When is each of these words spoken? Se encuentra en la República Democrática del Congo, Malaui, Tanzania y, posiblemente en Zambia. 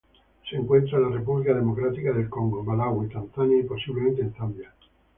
Se 0.49 0.55
encuentra 0.55 0.97
en 0.97 1.03
la 1.03 1.15
República 1.15 1.53
Democrática 1.53 2.11
del 2.11 2.27
Congo, 2.27 2.63
Malaui, 2.63 3.07
Tanzania 3.07 3.59
y, 3.59 3.67
posiblemente 3.67 4.23
en 4.23 4.33
Zambia. 4.33 4.73